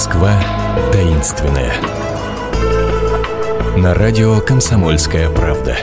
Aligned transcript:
Москва 0.00 0.32
таинственная. 0.94 1.74
На 3.76 3.92
радио 3.92 4.40
«Комсомольская 4.40 5.28
правда». 5.28 5.76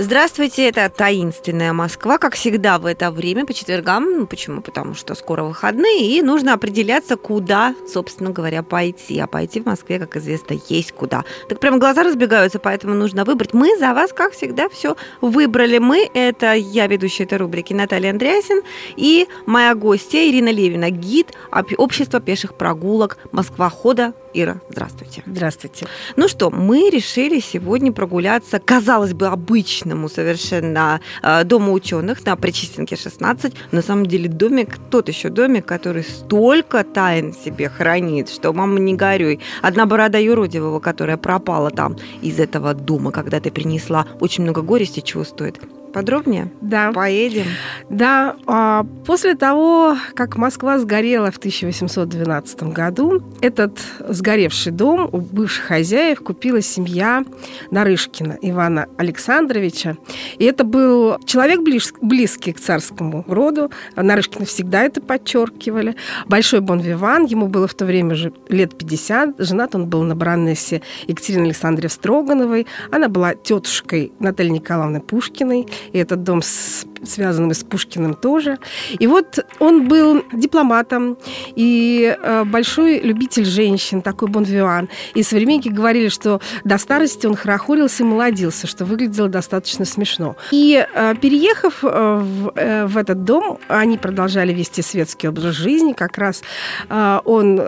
Здравствуйте, 0.00 0.68
это 0.68 0.88
«Таинственная 0.90 1.72
Москва», 1.72 2.18
как 2.18 2.36
всегда 2.36 2.78
в 2.78 2.86
это 2.86 3.10
время 3.10 3.44
по 3.44 3.52
четвергам. 3.52 4.04
Ну, 4.04 4.26
почему? 4.28 4.60
Потому 4.60 4.94
что 4.94 5.16
скоро 5.16 5.42
выходные, 5.42 6.16
и 6.16 6.22
нужно 6.22 6.54
определяться, 6.54 7.16
куда, 7.16 7.74
собственно 7.92 8.30
говоря, 8.30 8.62
пойти. 8.62 9.18
А 9.18 9.26
пойти 9.26 9.60
в 9.60 9.66
Москве, 9.66 9.98
как 9.98 10.16
известно, 10.16 10.56
есть 10.68 10.92
куда. 10.92 11.24
Так 11.48 11.58
прям 11.58 11.80
глаза 11.80 12.04
разбегаются, 12.04 12.60
поэтому 12.60 12.94
нужно 12.94 13.24
выбрать. 13.24 13.54
Мы 13.54 13.76
за 13.76 13.92
вас, 13.92 14.12
как 14.12 14.34
всегда, 14.34 14.68
все 14.68 14.94
выбрали. 15.20 15.78
Мы, 15.78 16.08
это 16.14 16.52
я, 16.52 16.86
ведущая 16.86 17.24
этой 17.24 17.38
рубрики 17.38 17.72
Наталья 17.72 18.10
Андреасин, 18.10 18.62
и 18.94 19.26
моя 19.46 19.74
гостья 19.74 20.24
Ирина 20.30 20.52
Левина, 20.52 20.90
гид 20.90 21.32
общества 21.76 22.20
пеших 22.20 22.54
прогулок 22.54 23.18
Москва-хода 23.32 24.14
Ира, 24.34 24.60
здравствуйте. 24.68 25.22
Здравствуйте. 25.26 25.86
Ну 26.16 26.28
что, 26.28 26.50
мы 26.50 26.90
решили 26.90 27.40
сегодня 27.40 27.92
прогуляться, 27.92 28.58
казалось 28.58 29.14
бы, 29.14 29.26
обычному 29.26 30.08
совершенно 30.08 31.00
э, 31.22 31.44
дому 31.44 31.72
ученых 31.72 32.24
на 32.26 32.36
Причистенке 32.36 32.96
16. 32.96 33.54
На 33.72 33.82
самом 33.82 34.06
деле 34.06 34.28
домик, 34.28 34.78
тот 34.90 35.08
еще 35.08 35.30
домик, 35.30 35.66
который 35.66 36.04
столько 36.04 36.84
тайн 36.84 37.32
себе 37.32 37.68
хранит, 37.68 38.28
что 38.28 38.52
мама 38.52 38.78
не 38.78 38.94
горюй. 38.94 39.40
Одна 39.62 39.86
борода 39.86 40.18
юродивого, 40.18 40.80
которая 40.80 41.16
пропала 41.16 41.70
там 41.70 41.96
из 42.20 42.38
этого 42.38 42.74
дома, 42.74 43.10
когда 43.12 43.40
ты 43.40 43.50
принесла 43.50 44.06
очень 44.20 44.44
много 44.44 44.62
горести, 44.62 45.00
чего 45.00 45.24
стоит 45.24 45.58
подробнее? 45.92 46.50
Да. 46.60 46.92
Поедем? 46.92 47.46
Да. 47.90 48.36
А, 48.46 48.86
после 49.06 49.34
того, 49.34 49.96
как 50.14 50.36
Москва 50.36 50.78
сгорела 50.78 51.30
в 51.30 51.38
1812 51.38 52.62
году, 52.64 53.22
этот 53.40 53.78
сгоревший 54.08 54.72
дом 54.72 55.08
у 55.12 55.18
бывших 55.18 55.64
хозяев 55.64 56.20
купила 56.20 56.60
семья 56.60 57.24
Нарышкина 57.70 58.38
Ивана 58.42 58.88
Александровича. 58.96 59.96
И 60.38 60.44
это 60.44 60.64
был 60.64 61.18
человек 61.24 61.60
близкий 61.60 62.52
к 62.52 62.60
царскому 62.60 63.24
роду. 63.26 63.70
Нарышкины 63.96 64.46
всегда 64.46 64.82
это 64.82 65.00
подчеркивали. 65.00 65.96
Большой 66.26 66.60
бонвиван. 66.60 67.24
Ему 67.24 67.48
было 67.48 67.66
в 67.66 67.74
то 67.74 67.84
время 67.84 68.14
уже 68.14 68.32
лет 68.48 68.76
50. 68.76 69.36
Женат 69.38 69.74
он 69.74 69.86
был 69.86 70.02
на 70.02 70.14
баронессе 70.14 70.82
Екатерине 71.06 71.46
Александре 71.46 71.88
Строгановой. 71.88 72.66
Она 72.90 73.08
была 73.08 73.34
тетушкой 73.34 74.12
Натальи 74.18 74.50
Николаевны 74.50 75.00
Пушкиной 75.00 75.66
и 75.92 75.98
этот 75.98 76.22
дом 76.22 76.42
с, 76.42 76.84
связан 77.04 77.50
с 77.50 77.64
Пушкиным 77.64 78.14
тоже. 78.14 78.58
И 78.98 79.06
вот 79.06 79.44
он 79.58 79.88
был 79.88 80.24
дипломатом 80.32 81.16
и 81.56 82.16
э, 82.20 82.44
большой 82.44 83.00
любитель 83.00 83.44
женщин, 83.44 84.02
такой 84.02 84.28
бонвиан. 84.28 84.88
И 85.14 85.22
современники 85.22 85.68
говорили, 85.68 86.08
что 86.08 86.40
до 86.64 86.78
старости 86.78 87.26
он 87.26 87.36
хорохорился 87.36 88.02
и 88.02 88.06
молодился, 88.06 88.66
что 88.66 88.84
выглядело 88.84 89.28
достаточно 89.28 89.84
смешно. 89.84 90.36
И 90.50 90.84
э, 90.92 91.14
переехав 91.20 91.78
э, 91.82 92.22
в, 92.22 92.86
в 92.88 92.96
этот 92.96 93.24
дом, 93.24 93.58
они 93.68 93.98
продолжали 93.98 94.52
вести 94.52 94.82
светский 94.82 95.28
образ 95.28 95.54
жизни. 95.54 95.92
Как 95.92 96.18
раз 96.18 96.42
он 96.88 97.60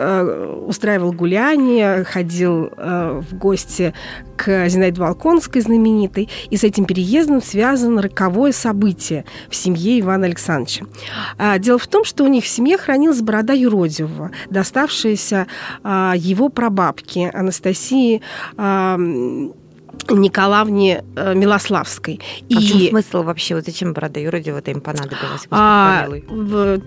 устраивал 0.66 1.12
гуляния, 1.12 2.04
ходил 2.04 2.70
в 2.76 3.34
гости 3.34 3.94
к 4.36 4.68
Зинаиде 4.68 5.00
Волконской 5.00 5.60
знаменитой. 5.60 6.28
И 6.50 6.56
с 6.56 6.64
этим 6.64 6.84
переездом 6.84 7.42
связан 7.42 7.98
роковое 7.98 8.52
событие 8.52 9.19
в 9.48 9.56
семье 9.56 10.00
Ивана 10.00 10.26
Александровича. 10.26 10.86
А, 11.38 11.58
дело 11.58 11.78
в 11.78 11.86
том, 11.86 12.04
что 12.04 12.24
у 12.24 12.28
них 12.28 12.44
в 12.44 12.48
семье 12.48 12.78
хранилась 12.78 13.20
борода 13.20 13.52
юродивого, 13.52 14.30
доставшаяся 14.48 15.46
а, 15.82 16.14
его 16.16 16.48
прабабке 16.48 17.30
Анастасии 17.30 18.22
а, 18.56 18.98
Николаевне 20.08 21.04
э, 21.16 21.34
Милославской. 21.34 22.20
А 22.42 22.44
и... 22.48 22.56
в 22.56 22.66
чем 22.66 22.88
смысл 22.88 23.22
вообще? 23.22 23.54
Вот 23.54 23.64
зачем 23.64 23.92
борода 23.92 24.20
юродивого-то 24.20 24.70
им 24.70 24.80
понадобилось? 24.80 25.46
А, 25.50 26.06
в, 26.28 26.80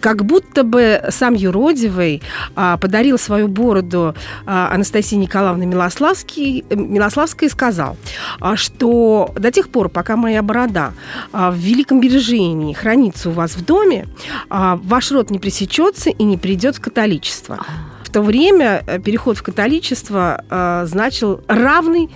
как 0.00 0.24
будто 0.24 0.62
бы 0.64 1.02
сам 1.10 1.34
юродивый 1.34 2.22
а, 2.56 2.76
подарил 2.76 3.18
свою 3.18 3.48
бороду 3.48 4.14
а, 4.46 4.72
Анастасии 4.72 5.16
Николаевне 5.16 5.66
Милославской, 5.66 6.64
Милославской 6.70 7.48
и 7.48 7.50
сказал, 7.50 7.96
а, 8.40 8.56
что 8.56 9.32
до 9.36 9.50
тех 9.50 9.68
пор, 9.68 9.88
пока 9.88 10.16
моя 10.16 10.42
борода 10.42 10.92
а, 11.32 11.50
в 11.50 11.56
Великом 11.56 12.00
Бережении 12.00 12.72
хранится 12.72 13.30
у 13.30 13.32
вас 13.32 13.56
в 13.56 13.64
доме, 13.64 14.08
а, 14.48 14.76
ваш 14.82 15.10
род 15.12 15.30
не 15.30 15.38
пресечется 15.38 16.10
и 16.10 16.22
не 16.24 16.36
придет 16.36 16.76
в 16.76 16.80
католичество. 16.80 17.58
А. 17.60 17.89
В 18.10 18.12
то 18.12 18.22
время 18.22 18.82
э, 18.88 18.98
переход 18.98 19.38
в 19.38 19.42
католичество 19.44 20.44
э, 20.50 20.86
значил 20.86 21.44
равный 21.46 22.08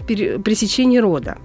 пресечению 0.43 1.03
рода. 1.03 1.39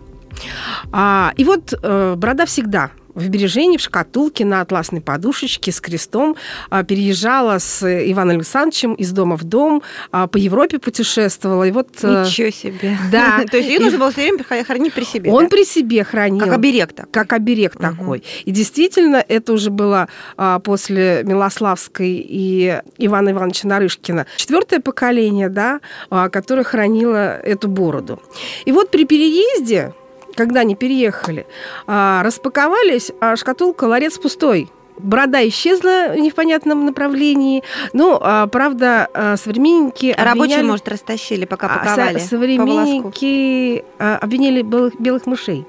А, 0.91 1.33
и 1.37 1.43
вот 1.43 1.71
э, 1.71 2.15
борода 2.17 2.47
всегда 2.47 2.89
в 3.19 3.29
Бережении, 3.29 3.77
в 3.77 3.81
шкатулке 3.81 4.45
на 4.45 4.61
атласной 4.61 5.01
подушечке 5.01 5.71
с 5.71 5.81
крестом 5.81 6.35
а, 6.69 6.83
переезжала 6.83 7.59
с 7.59 7.85
Иваном 7.85 8.37
Александровичем 8.37 8.93
из 8.93 9.11
дома 9.11 9.35
в 9.35 9.43
дом, 9.43 9.83
а, 10.11 10.27
по 10.27 10.37
Европе 10.37 10.79
путешествовала. 10.79 11.65
И 11.65 11.71
вот, 11.71 11.89
э, 12.01 12.25
Ничего 12.25 12.49
себе. 12.49 12.97
Да. 13.11 13.43
То 13.51 13.57
есть 13.57 13.69
ее 13.69 13.79
нужно 13.79 13.99
было 13.99 14.11
все 14.11 14.21
время 14.21 14.63
хранить 14.63 14.93
при 14.93 15.03
себе. 15.03 15.31
Он 15.31 15.49
при 15.49 15.65
себе 15.65 16.03
хранил. 16.03 16.39
Как 16.39 16.53
оберег 16.53 16.93
так. 16.93 17.11
Как 17.11 17.33
оберег 17.33 17.77
такой. 17.77 18.23
И 18.45 18.51
действительно, 18.51 19.23
это 19.27 19.53
уже 19.53 19.69
было 19.69 20.07
а, 20.37 20.59
после 20.59 21.23
Милославской 21.23 22.25
и 22.27 22.81
Ивана 22.97 23.29
Ивановича 23.31 23.67
Нарышкина 23.67 24.25
четвертое 24.37 24.79
поколение, 24.79 25.49
да, 25.49 25.79
которое 26.09 26.63
хранило 26.63 27.37
эту 27.37 27.67
бороду. 27.67 28.21
И 28.65 28.71
вот 28.71 28.91
при 28.91 29.05
переезде 29.05 29.93
когда 30.39 30.61
они 30.61 30.73
переехали, 30.75 31.45
а, 31.85 32.23
распаковались, 32.23 33.11
а 33.19 33.35
шкатулка 33.35 33.83
ларец 33.83 34.17
пустой. 34.17 34.69
Борода 34.97 35.45
исчезла 35.47 36.13
в 36.13 36.17
непонятном 36.17 36.85
направлении. 36.85 37.61
Ну, 37.91 38.17
а, 38.21 38.47
правда, 38.47 39.09
а, 39.13 39.35
современники... 39.35 40.15
А 40.17 40.23
рабочие, 40.23 40.63
может, 40.63 40.87
растащили, 40.87 41.43
пока 41.43 41.67
паковали 41.67 42.19
со- 42.19 42.29
Современники 42.29 43.83
по 43.97 44.15
обвинили 44.15 44.61
белых, 44.61 44.99
белых 44.99 45.25
мышей. 45.25 45.65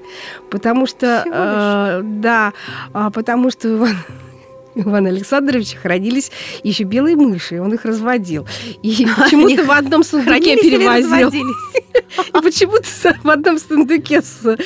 Потому 0.49 0.85
что... 0.85 2.01
Да, 2.03 2.53
потому 2.93 3.51
что 3.51 3.75
Иван 3.75 3.97
Ивана 4.75 5.09
Александровича 5.09 5.77
хранились 5.77 6.31
еще 6.63 6.83
белые 6.83 7.15
мыши, 7.15 7.61
он 7.61 7.73
их 7.73 7.85
разводил. 7.85 8.47
И 8.83 9.07
почему-то 9.17 9.63
в 9.63 9.71
одном 9.71 10.03
сундуке 10.03 10.57
перевозил. 10.57 11.29
И 11.29 11.43
почему-то 12.31 12.87
в 13.23 13.29
одном 13.29 13.57
сундуке 13.59 14.21
с, 14.21 14.57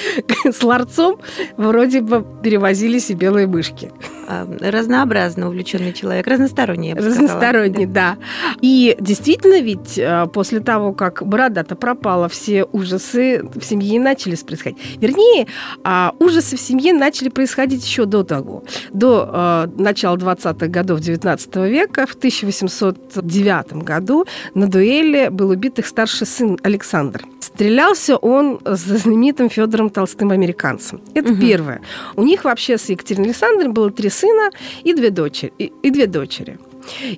с 0.51 0.63
ларцом 0.63 1.19
вроде 1.57 2.01
бы 2.01 2.25
перевозились 2.43 3.09
и 3.09 3.13
белые 3.13 3.47
мышки. 3.47 3.91
А, 4.27 4.47
разнообразно 4.59 5.47
увлеченный 5.47 5.93
человек, 5.93 6.25
разносторонний, 6.27 6.89
я 6.89 6.95
бы 6.95 7.01
Разносторонний, 7.01 7.85
да. 7.85 8.17
И 8.61 8.95
действительно 8.99 9.61
ведь 9.61 9.99
а, 9.99 10.25
после 10.25 10.59
того, 10.59 10.93
как 10.93 11.25
борода-то 11.25 11.75
пропала, 11.75 12.27
все 12.27 12.63
ужасы 12.65 13.43
в 13.53 13.63
семье 13.63 13.99
начали 13.99 14.35
происходить. 14.35 14.79
Вернее, 14.97 15.47
а, 15.83 16.13
ужасы 16.19 16.57
в 16.57 16.59
семье 16.59 16.93
начали 16.93 17.29
происходить 17.29 17.85
еще 17.85 18.05
до 18.05 18.23
того, 18.23 18.63
до 18.91 19.69
начала 19.77 19.95
20-х 20.13 20.67
годов 20.67 20.99
19 20.99 21.55
века. 21.55 22.05
В 22.05 22.13
1809 22.13 23.83
году 23.83 24.25
на 24.53 24.67
дуэли 24.67 25.29
был 25.29 25.49
убит 25.49 25.79
их 25.79 25.87
старший 25.87 26.27
сын 26.27 26.59
Александр. 26.63 27.25
Стрелялся 27.39 28.17
он 28.17 28.59
с 28.65 28.79
знаменитым 28.79 29.49
Федором 29.49 29.89
Толстым 29.89 30.31
американцем. 30.31 31.01
Это 31.13 31.31
угу. 31.31 31.41
первое. 31.41 31.81
У 32.15 32.23
них 32.23 32.43
вообще 32.43 32.77
с 32.77 32.89
Екатериной 32.89 33.29
Александровной 33.29 33.71
было 33.71 33.91
три 33.91 34.09
сына 34.09 34.51
и 34.83 34.93
две 34.93 35.09
дочери. 35.09 35.53
И, 35.57 35.71
и 35.81 35.89
две 35.89 36.07
дочери. 36.07 36.59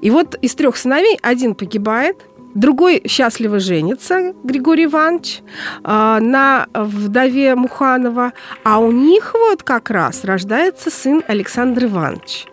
И 0.01 0.09
вот 0.09 0.35
из 0.41 0.55
трех 0.55 0.77
сыновей 0.77 1.19
один 1.21 1.55
погибает, 1.55 2.17
Другой 2.57 3.03
счастливо 3.07 3.59
женится, 3.59 4.33
Григорий 4.43 4.85
Иванович, 4.85 5.43
а, 5.83 6.19
на 6.19 6.65
вдове 6.73 7.53
Муханова. 7.53 8.33
А 8.63 8.79
у 8.79 8.91
них 8.91 9.35
вот 9.35 9.61
как 9.61 9.91
раз 9.91 10.23
рождается 10.23 10.89
сын 10.89 11.21
Александр 11.27 11.85
Иванович, 11.85 12.47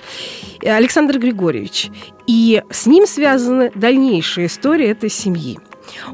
Александр 0.62 1.18
Григорьевич. 1.18 1.90
И 2.26 2.62
с 2.68 2.84
ним 2.84 3.06
связаны 3.06 3.72
дальнейшие 3.74 4.48
истории 4.48 4.88
этой 4.88 5.08
семьи. 5.08 5.58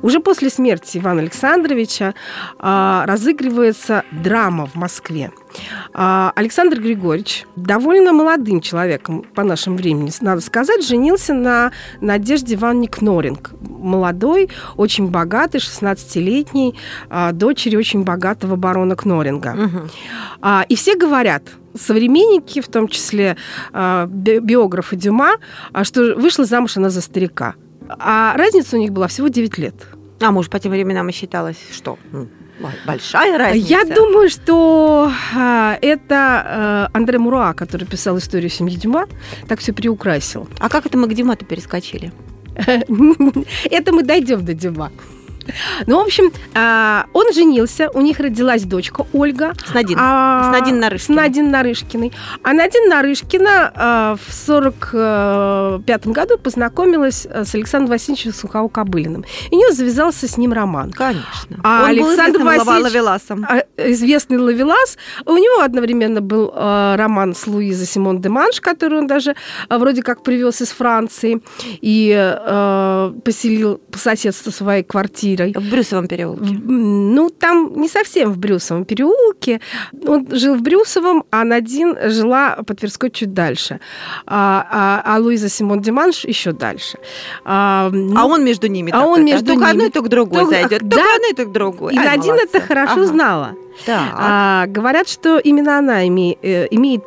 Уже 0.02 0.20
после 0.20 0.50
смерти 0.50 0.98
Ивана 0.98 1.20
Александровича 1.20 2.14
а, 2.58 3.04
разыгрывается 3.06 4.04
драма 4.10 4.66
в 4.66 4.74
Москве. 4.74 5.32
А, 5.92 6.32
Александр 6.34 6.80
Григорьевич, 6.80 7.46
довольно 7.56 8.12
молодым 8.12 8.60
человеком 8.60 9.24
по 9.34 9.42
нашему 9.42 9.76
времени, 9.76 10.10
надо 10.20 10.40
сказать, 10.40 10.86
женился 10.86 11.34
на 11.34 11.72
Надежде 12.00 12.54
Ивановне 12.54 12.88
Кноринг. 12.88 13.52
Молодой, 13.60 14.48
очень 14.76 15.08
богатый, 15.08 15.58
16-летний, 15.58 16.76
а, 17.08 17.32
дочери 17.32 17.76
очень 17.76 18.04
богатого 18.04 18.56
барона 18.56 18.96
Кноринга. 18.96 19.56
Угу. 19.58 19.88
А, 20.42 20.64
и 20.68 20.76
все 20.76 20.96
говорят– 20.96 21.42
современники, 21.74 22.60
в 22.60 22.68
том 22.68 22.88
числе 22.88 23.36
э, 23.72 24.06
биографы 24.06 24.96
Дюма, 24.96 25.32
а, 25.72 25.84
что 25.84 26.14
вышла 26.16 26.44
замуж 26.44 26.76
она 26.76 26.90
за 26.90 27.00
старика. 27.00 27.54
А 27.98 28.36
разница 28.36 28.76
у 28.76 28.80
них 28.80 28.92
была 28.92 29.08
всего 29.08 29.28
9 29.28 29.58
лет. 29.58 29.74
А 30.20 30.30
может, 30.30 30.50
по 30.50 30.58
тем 30.58 30.72
временам 30.72 31.08
и 31.08 31.12
считалось, 31.12 31.56
что 31.72 31.98
большая 32.86 33.38
разница? 33.38 33.68
Я 33.68 33.84
думаю, 33.84 34.28
что 34.28 35.10
а, 35.34 35.78
это 35.80 36.16
а, 36.16 36.90
Андре 36.92 37.18
Муруа, 37.18 37.54
который 37.54 37.86
писал 37.86 38.18
историю 38.18 38.50
семьи 38.50 38.76
Дюма, 38.76 39.06
так 39.48 39.60
все 39.60 39.72
приукрасил. 39.72 40.46
А 40.58 40.68
как 40.68 40.86
это 40.86 40.98
мы 40.98 41.08
к 41.08 41.14
Дюма-то 41.14 41.44
перескочили? 41.44 42.12
Это 43.70 43.92
мы 43.92 44.02
дойдем 44.02 44.44
до 44.44 44.52
Дюма. 44.52 44.92
Ну, 45.86 45.98
в 45.98 46.04
общем, 46.04 46.32
а, 46.54 47.06
он 47.12 47.32
женился, 47.32 47.90
у 47.92 48.00
них 48.00 48.20
родилась 48.20 48.62
дочка 48.62 49.06
Ольга. 49.12 49.52
С 49.66 49.74
Надин. 49.74 49.96
А, 50.00 50.50
с 50.50 50.52
Надин 50.52 50.80
Нарышкиной. 50.80 51.16
С 51.16 51.20
Надин 51.20 51.50
Нарышкиной. 51.50 52.12
А 52.42 52.52
Надин 52.52 52.88
Нарышкина 52.88 53.72
а, 53.74 54.16
в 54.16 54.32
45 54.32 56.06
году 56.08 56.38
познакомилась 56.38 57.26
с 57.26 57.54
Александром 57.54 57.90
Васильевичем 57.90 58.30
Сухово-Кобылиным. 58.30 59.24
И 59.50 59.54
у 59.54 59.58
нее 59.58 59.72
завязался 59.72 60.28
с 60.28 60.36
ним 60.36 60.52
роман. 60.52 60.92
Конечно. 60.92 61.60
А 61.62 61.84
он 61.84 61.90
Александр 61.90 62.38
был 62.38 62.46
Васильевич, 62.46 62.84
Лавеласом. 62.84 63.46
известный 63.76 64.38
Лавелас, 64.38 64.98
у 65.26 65.36
него 65.36 65.62
одновременно 65.62 66.20
был 66.20 66.52
роман 66.54 67.34
с 67.34 67.46
Луизой 67.46 67.86
Симон 67.86 68.20
де 68.20 68.28
Манш, 68.28 68.60
который 68.60 68.98
он 68.98 69.06
даже 69.06 69.34
вроде 69.68 70.02
как 70.02 70.22
привез 70.22 70.60
из 70.62 70.68
Франции 70.68 71.40
и 71.80 72.10
поселил 73.24 73.78
по 73.90 73.98
соседству 73.98 74.52
своей 74.52 74.82
квартиры 74.82 75.39
квартирой. 75.40 75.68
В 75.68 75.70
Брюсовом 75.70 76.08
переулке? 76.08 76.60
Ну, 76.64 77.30
там 77.30 77.72
не 77.80 77.88
совсем 77.88 78.32
в 78.32 78.38
Брюсовом 78.38 78.84
переулке. 78.84 79.60
Он 80.06 80.26
жил 80.30 80.54
в 80.56 80.62
Брюсовом, 80.62 81.24
а 81.30 81.44
Надин 81.44 81.96
жила 82.10 82.56
по 82.66 82.74
Тверской 82.74 83.10
чуть 83.10 83.32
дальше. 83.32 83.80
А, 84.26 84.66
а, 84.70 85.16
а 85.16 85.18
Луиза 85.18 85.48
Симон 85.48 85.80
Диманш 85.80 86.24
еще 86.24 86.52
дальше. 86.52 86.98
А, 87.44 87.90
ну, 87.92 88.18
а 88.18 88.26
он 88.26 88.44
между 88.44 88.66
ними? 88.66 88.90
А 88.94 89.06
он 89.06 89.24
между 89.24 89.46
только 89.46 89.60
ними. 89.60 89.70
одной, 89.70 89.90
только 89.90 90.08
другой 90.08 90.44
то, 90.44 90.50
зайдет. 90.50 90.82
Да, 90.82 90.96
только 90.96 91.14
одной, 91.14 91.34
только 91.34 91.52
другой. 91.52 91.94
И 91.94 91.98
Ай, 91.98 92.16
Надин 92.16 92.34
молодцы. 92.34 92.48
это 92.58 92.66
хорошо 92.66 92.92
ага. 92.92 93.06
знала. 93.06 93.54
Да. 93.86 94.00
А, 94.12 94.66
говорят, 94.66 95.08
что 95.08 95.38
именно 95.38 95.78
она 95.78 96.06
име, 96.06 96.36
э, 96.42 96.66
имеет 96.70 97.02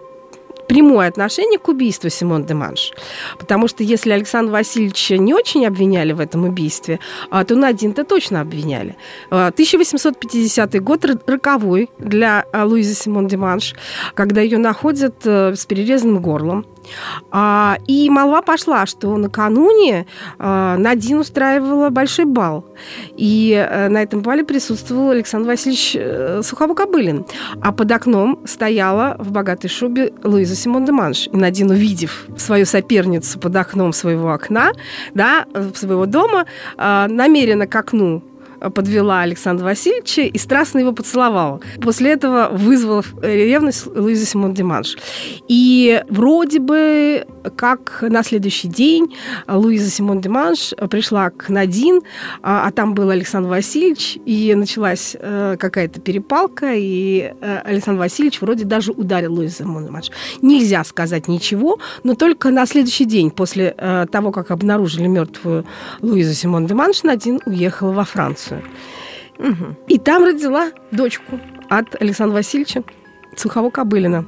прямое 0.68 1.07
отношение 1.07 1.60
к 1.60 1.68
убийству 1.68 2.10
Симон 2.10 2.44
де 2.45 2.54
Манш. 2.54 2.92
Потому 3.38 3.68
что 3.68 3.83
если 3.83 4.12
Александра 4.12 4.51
Васильевича 4.51 5.18
не 5.18 5.33
очень 5.33 5.65
обвиняли 5.65 6.13
в 6.13 6.19
этом 6.19 6.45
убийстве, 6.45 7.00
а, 7.30 7.44
то 7.44 7.56
Надин-то 7.56 8.04
точно 8.04 8.42
обвиняли. 8.42 8.95
1850 9.30 10.75
а, 10.75 10.80
год 10.80 11.06
роковой 11.27 11.89
для 11.98 12.45
а, 12.51 12.65
Луизы 12.65 12.94
Симон 12.94 13.27
де 13.27 13.38
Манш, 13.38 13.75
когда 14.13 14.42
ее 14.42 14.57
находят 14.57 15.15
э, 15.25 15.56
с 15.56 15.65
перерезанным 15.65 16.21
горлом. 16.21 16.65
И 17.88 18.10
молва 18.10 18.42
пошла, 18.42 18.86
что 18.86 19.15
накануне 19.15 20.06
Надин 20.38 21.19
устраивала 21.19 21.89
большой 21.89 22.25
бал. 22.25 22.65
И 23.15 23.54
а, 23.56 23.89
на 23.89 24.01
этом 24.01 24.21
бале 24.21 24.44
присутствовал 24.44 25.12
Александр 25.12 25.50
Васильевич 25.50 25.95
а, 25.98 26.39
Сухово-Кобылин. 26.42 27.25
А 27.62 27.71
под 27.71 27.92
окном 27.92 28.42
стояла 28.45 29.15
в 29.19 29.31
богатой 29.31 29.69
шубе 29.69 30.13
Луиза 30.24 30.53
Симон 30.56 30.86
де 30.86 30.92
Манш. 30.92 31.28
И 31.28 31.38
Надин, 31.38 31.72
увидев 31.72 32.28
свою 32.38 32.66
соперницу 32.66 33.40
под 33.40 33.56
окном 33.56 33.94
своего 33.94 34.34
окна, 34.34 34.72
да, 35.14 35.46
своего 35.76 36.06
дома, 36.06 36.46
а, 36.78 37.08
намеренно 37.08 37.68
к 37.68 37.76
окну 37.76 38.24
подвела 38.69 39.21
Александра 39.21 39.65
Васильевича 39.65 40.21
и 40.21 40.38
страстно 40.38 40.80
его 40.80 40.92
поцеловала. 40.94 41.62
После 41.81 42.12
этого 42.12 42.50
вызвала 42.51 43.04
ревность 43.21 43.88
Луиза 43.88 44.25
Симон 44.25 44.54
Диманш. 44.54 44.98
И 45.48 46.01
вроде 46.10 46.60
бы 46.60 47.25
как 47.56 48.04
на 48.07 48.24
следующий 48.24 48.68
день 48.68 49.15
Луиза 49.48 49.89
Симон 49.89 50.21
Диманш 50.21 50.74
пришла 50.89 51.30
к 51.30 51.50
Надин, 51.50 52.01
а, 52.42 52.68
а 52.68 52.71
там 52.71 52.94
был 52.94 53.10
Александр 53.10 53.50
Васильевич, 53.50 54.18
и 54.25 54.54
началась 54.56 55.15
э, 55.19 55.57
какая-то 55.60 56.00
перепалка, 56.00 56.74
и 56.74 57.33
э, 57.39 57.57
Александр 57.65 58.00
Васильевич 58.00 58.42
вроде 58.42 58.65
даже 58.65 58.92
ударил 58.92 59.33
Луизу 59.33 59.57
Симон 59.63 59.86
Диманш. 59.86 60.12
Нельзя 60.42 60.83
сказать 60.83 61.27
ничего, 61.27 61.80
но 62.04 62.15
только 62.15 62.50
на 62.50 62.65
следующий 62.65 63.06
день 63.06 63.31
после 63.31 63.74
э, 63.77 64.06
того, 64.12 64.31
как 64.31 64.51
обнаружили 64.51 65.07
мертвую 65.07 65.65
Луизу 66.01 66.33
Симон 66.33 66.65
Диманш, 66.68 67.04
Надин 67.04 67.42
уехала 67.45 67.92
во 67.92 68.04
Францию. 68.04 68.53
Францию. 68.54 68.64
Угу. 69.40 69.76
И 69.88 69.98
там 70.00 70.24
родила 70.24 70.72
дочку 70.92 71.40
от 71.70 72.00
Александра 72.02 72.36
Васильевича 72.36 72.84
Сухово-Кобылина, 73.36 74.26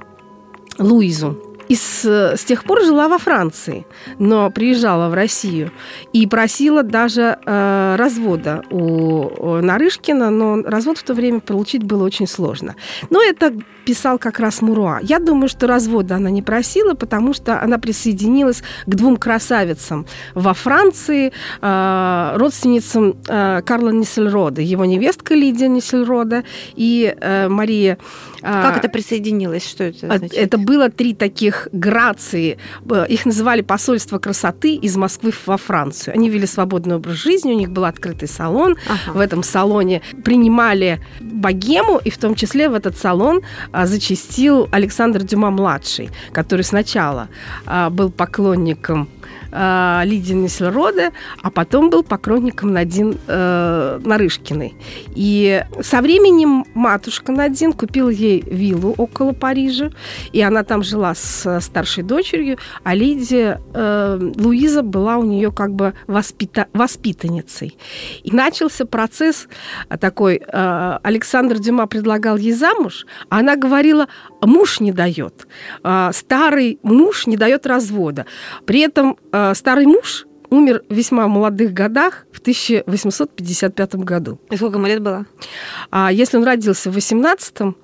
Луизу. 0.79 1.44
И 1.67 1.75
с, 1.75 2.05
с 2.05 2.43
тех 2.43 2.63
пор 2.63 2.83
жила 2.83 3.07
во 3.07 3.17
Франции, 3.17 3.85
но 4.19 4.49
приезжала 4.49 5.09
в 5.09 5.13
Россию 5.13 5.71
и 6.13 6.27
просила 6.27 6.83
даже 6.83 7.37
э, 7.45 7.95
развода 7.97 8.63
у, 8.69 9.61
Нарышкина, 9.61 10.29
но 10.29 10.61
развод 10.61 10.97
в 10.97 11.03
то 11.03 11.13
время 11.13 11.39
получить 11.39 11.83
было 11.83 12.03
очень 12.03 12.27
сложно. 12.27 12.75
Но 13.09 13.23
это 13.23 13.53
писал 13.85 14.17
как 14.17 14.39
раз 14.39 14.61
Муруа. 14.61 14.99
Я 15.01 15.19
думаю, 15.19 15.47
что 15.47 15.67
развода 15.67 16.15
она 16.15 16.29
не 16.29 16.41
просила, 16.41 16.93
потому 16.93 17.33
что 17.33 17.61
она 17.61 17.77
присоединилась 17.77 18.63
к 18.85 18.95
двум 18.95 19.17
красавицам 19.17 20.05
во 20.33 20.53
Франции, 20.53 21.31
э, 21.61 22.33
родственницам 22.35 23.15
э, 23.27 23.61
Карла 23.65 23.89
Ниссельрода, 23.89 24.61
его 24.61 24.85
невестка 24.85 25.35
Лидия 25.35 25.67
Ниссельрода 25.67 26.43
и 26.75 27.15
э, 27.19 27.47
Мария. 27.47 27.97
Э, 28.41 28.61
как 28.61 28.77
это 28.77 28.89
присоединилось? 28.89 29.67
Что 29.67 29.85
это 29.85 30.05
значит? 30.05 30.33
Это 30.33 30.57
было 30.57 30.89
три 30.89 31.13
таких 31.13 31.54
грации. 31.71 32.57
Их 33.09 33.25
называли 33.25 33.61
посольство 33.61 34.19
красоты 34.19 34.75
из 34.75 34.95
Москвы 34.97 35.31
во 35.45 35.57
Францию. 35.57 36.15
Они 36.15 36.29
вели 36.29 36.45
свободный 36.45 36.95
образ 36.95 37.15
жизни, 37.15 37.53
у 37.53 37.57
них 37.57 37.71
был 37.71 37.85
открытый 37.85 38.27
салон. 38.27 38.77
Ага. 38.87 39.17
В 39.17 39.19
этом 39.19 39.43
салоне 39.43 40.01
принимали 40.23 40.99
богему, 41.19 41.99
и 42.03 42.09
в 42.09 42.17
том 42.17 42.35
числе 42.35 42.69
в 42.69 42.73
этот 42.73 42.97
салон 42.97 43.41
а, 43.71 43.85
зачастил 43.85 44.67
Александр 44.71 45.23
Дюма-младший, 45.23 46.09
который 46.31 46.63
сначала 46.63 47.27
а, 47.65 47.89
был 47.89 48.11
поклонником 48.11 49.09
э, 49.55 50.01
Лидии 50.05 50.33
Неслерода, 50.33 51.11
а 51.41 51.49
потом 51.49 51.89
был 51.89 52.03
поклонником 52.03 52.73
Надин 52.73 53.17
э, 53.27 53.99
Нарышкиной. 54.03 54.75
И 55.15 55.63
со 55.81 56.01
временем 56.01 56.65
матушка 56.73 57.31
Надин 57.31 57.73
купила 57.73 58.09
ей 58.09 58.41
виллу 58.41 58.93
около 58.97 59.31
Парижа, 59.31 59.91
и 60.31 60.41
она 60.41 60.63
там 60.63 60.83
жила 60.83 61.15
с 61.15 61.59
старшей 61.61 62.03
дочерью, 62.03 62.57
а 62.83 62.93
Лидия 62.93 63.61
э, 63.73 64.31
Луиза 64.35 64.83
была 64.83 65.17
у 65.17 65.23
нее 65.23 65.51
как 65.51 65.73
бы 65.73 65.93
воспита 66.07 66.67
воспитанницей. 66.73 67.77
И 68.23 68.31
начался 68.31 68.85
процесс 68.85 69.47
такой, 69.99 70.41
э, 70.45 70.99
Александр 71.03 71.59
Дюма 71.59 71.87
предлагал 71.87 72.37
ей 72.37 72.53
замуж, 72.53 73.05
а 73.29 73.39
она 73.39 73.55
говорила, 73.55 74.07
муж 74.41 74.79
не 74.79 74.91
дает, 74.91 75.47
э, 75.83 76.11
старый 76.13 76.79
муж 76.83 77.27
не 77.27 77.37
дает 77.37 77.65
развода. 77.65 78.25
При 78.65 78.79
этом 78.79 79.17
э, 79.31 79.44
старый 79.53 79.85
муж 79.85 80.25
умер 80.49 80.83
в 80.89 80.93
весьма 80.93 81.27
молодых 81.27 81.73
годах 81.73 82.25
в 82.31 82.39
1855 82.39 83.95
году. 83.95 84.39
И 84.49 84.55
сколько 84.55 84.77
ему 84.77 84.87
лет 84.87 85.01
было? 85.01 85.25
А 85.91 86.11
если 86.11 86.37
он 86.37 86.43
родился 86.43 86.91
в 86.91 86.97
18-м, 86.97 87.75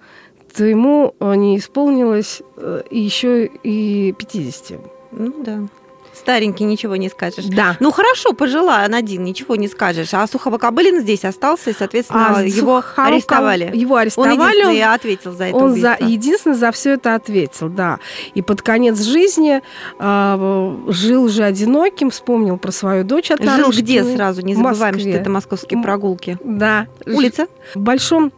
то 0.56 0.66
ему 0.66 1.16
э, 1.20 1.36
не 1.36 1.58
исполнилось 1.58 2.42
э, 2.58 2.84
еще 2.92 3.46
и 3.46 4.14
50. 4.18 4.80
Ну 5.12 5.44
да 5.44 5.68
старенький, 6.14 6.64
ничего 6.64 6.96
не 6.96 7.10
скажешь. 7.10 7.46
Да. 7.46 7.78
Ну 7.80 7.92
хорошо, 7.92 8.34
пожила 8.34 8.88
Надин, 8.88 9.24
ничего 9.24 9.56
не 9.56 9.68
скажешь. 9.68 10.14
А 10.14 10.26
Сухово-Кобылин 10.26 11.02
здесь 11.02 11.26
остался, 11.26 11.72
и, 11.72 11.74
соответственно, 11.74 12.38
а 12.38 12.44
его 12.44 12.82
Сухово... 12.82 13.08
арестовали. 13.08 13.72
Его 13.74 13.96
арестовали. 13.96 14.34
Он 14.34 14.42
единственный 14.42 14.94
ответил 14.94 15.32
за 15.34 15.44
это 15.46 15.58
Он 15.58 15.72
убийство. 15.72 15.98
за, 16.00 16.06
единственный 16.06 16.56
за 16.56 16.72
все 16.72 16.94
это 16.94 17.16
ответил, 17.16 17.70
да. 17.70 18.00
И 18.34 18.42
под 18.42 18.62
конец 18.62 19.02
жизни 19.02 19.62
э, 20.00 20.76
жил 20.88 21.24
уже 21.24 21.44
одиноким, 21.44 22.10
вспомнил 22.10 22.58
про 22.58 22.72
свою 22.72 23.04
дочь 23.04 23.32
от 23.32 23.42
Жил 23.42 23.72
где 23.72 24.04
сразу? 24.04 24.42
Не 24.42 24.56
забываем, 24.56 25.00
что 25.00 25.10
это 25.10 25.30
московские 25.30 25.82
прогулки. 25.82 26.38
Да. 26.44 26.88
Улица? 27.06 27.48
В 27.76 27.80
Большом 27.80 28.32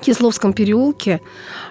Кисловском 0.00 0.52
переулке, 0.52 1.20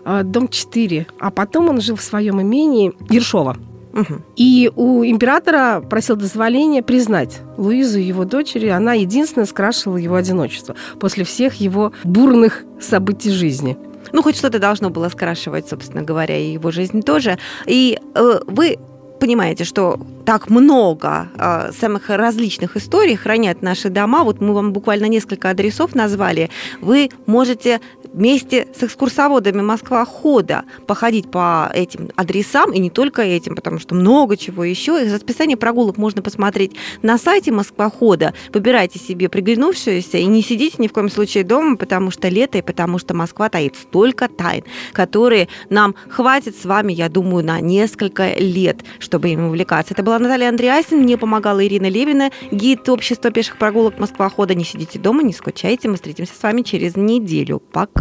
э, 0.06 0.24
дом 0.24 0.48
4. 0.48 1.08
А 1.20 1.32
потом 1.32 1.70
он 1.70 1.82
жил 1.82 1.96
в 1.96 2.02
своем 2.02 2.42
имении 2.42 2.94
Ершова. 3.10 3.58
Угу. 3.94 4.22
И 4.36 4.72
у 4.76 5.04
императора 5.04 5.82
просил 5.82 6.16
дозволения 6.16 6.84
признать 6.84 7.42
Луизу, 7.58 8.00
его 8.00 8.26
дочери. 8.26 8.68
Она 8.68 8.94
единственная 8.94 9.46
скрашивала 9.46 9.98
его 9.98 10.16
одиночество 10.16 10.76
после 11.00 11.24
всех 11.24 11.56
его 11.56 11.92
бурных 12.04 12.64
событий 12.80 13.32
жизни. 13.32 13.78
Ну, 14.12 14.22
хоть 14.24 14.38
что-то 14.38 14.60
должно 14.60 14.90
было 14.90 15.10
скрашивать, 15.10 15.68
собственно 15.68 16.02
говоря, 16.04 16.38
и 16.38 16.54
его 16.54 16.72
жизнь 16.72 17.02
тоже. 17.02 17.38
И 17.66 18.00
э, 18.16 18.40
вы 18.48 18.78
понимаете, 19.20 19.66
что 19.66 20.00
так 20.26 20.50
много 20.50 21.30
э, 21.38 21.72
самых 21.78 22.10
различных 22.10 22.78
историй 22.78 23.16
хранят 23.16 23.62
наши 23.62 23.90
дома. 23.90 24.24
Вот 24.24 24.42
мы 24.42 24.54
вам 24.54 24.74
буквально 24.74 25.06
несколько 25.06 25.50
адресов 25.50 25.96
назвали. 25.96 26.50
Вы 26.82 27.10
можете 27.26 27.82
вместе 28.14 28.68
с 28.78 28.84
экскурсоводами 28.84 29.62
Москва-хода 29.62 30.64
походить 30.88 31.30
по 31.30 31.72
этим 31.74 32.10
адресам, 32.16 32.72
и 32.74 32.80
не 32.80 32.90
только 32.90 33.22
этим, 33.22 33.56
потому 33.56 33.80
что 33.80 33.96
много 33.96 34.38
чего 34.38 34.64
еще. 34.64 35.04
И 35.04 35.12
расписание 35.12 35.58
прогулок 35.58 35.98
можно 35.98 36.22
посмотреть 36.22 36.76
на 37.02 37.18
сайте 37.18 37.52
Москва-хода. 37.52 38.34
Выбирайте 38.54 39.00
себе 39.00 39.30
приглянувшуюся 39.30 40.18
и 40.18 40.26
не 40.26 40.42
сидите 40.42 40.78
ни 40.80 40.88
в 40.88 40.94
коем 40.94 41.10
случае 41.10 41.44
дома, 41.44 41.78
потому 41.78 42.12
что 42.12 42.28
лето 42.28 42.58
и 42.58 42.62
потому 42.62 42.98
что 42.98 43.14
Москва 43.14 43.50
таит 43.50 43.76
столько 43.76 44.28
тайн, 44.28 44.64
которые 44.94 45.48
нам 45.70 45.96
хватит 46.10 46.56
с 46.58 46.66
вами, 46.66 46.94
я 46.94 47.10
думаю, 47.10 47.46
на 47.46 47.60
несколько 47.60 48.34
лет, 48.36 48.84
чтобы 49.00 49.30
им 49.30 49.46
увлекаться. 49.46 49.94
Это 49.94 50.04
была 50.04 50.20
Наталья 50.20 50.50
Андреасин, 50.50 51.00
мне 51.00 51.18
помогала 51.18 51.66
Ирина 51.66 51.90
Левина, 51.90 52.32
гид 52.52 52.88
общества 52.90 53.32
пеших 53.32 53.58
прогулок 53.58 54.00
Москва-хода. 54.00 54.56
Не 54.56 54.64
сидите 54.64 55.00
дома, 55.00 55.24
не 55.24 55.34
скучайте, 55.34 55.88
мы 55.90 55.96
встретимся 55.96 56.34
с 56.34 56.44
вами 56.44 56.62
через 56.62 56.96
неделю. 56.96 57.62
Пока. 57.72 57.99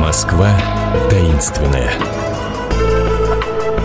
Москва 0.00 0.50
таинственная. 1.08 1.90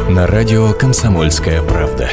На 0.10 0.26
радио 0.26 0.74
«Комсомольская 0.74 1.62
правда». 1.62 2.10